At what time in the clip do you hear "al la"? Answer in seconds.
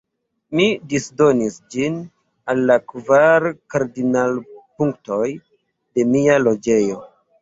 2.53-2.77